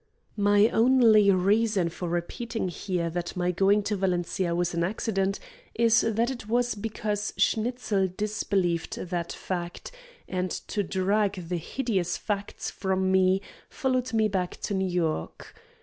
[0.37, 5.39] My only reason for repeating here that my going to Valencia was an accident
[5.75, 9.91] is that it was because Schnitzel disbelieved that fact,
[10.27, 15.53] and to drag the hideous facts from me followed me back to New York.